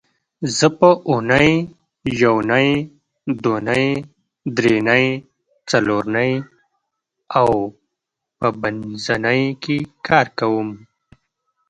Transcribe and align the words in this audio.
زه 0.57 0.67
په 0.79 0.89
اونۍ 1.09 1.51
یونۍ 2.21 2.69
دونۍ 3.43 3.87
درېنۍ 4.57 5.05
څلورنۍ 5.69 6.31
او 7.39 7.49
پبنځنۍ 8.39 9.43
کې 9.63 9.77
کار 10.07 10.27
کوم 10.39 10.67